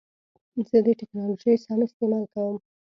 [0.69, 2.55] زه د ټکنالوژۍ سم استعمال کوم.